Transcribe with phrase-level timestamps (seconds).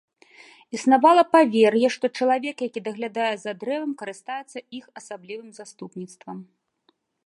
[0.77, 6.37] Існавала павер'е, што чалавек, які даглядае за дрэвам, карыстаецца іх асаблівым заступніцтвам.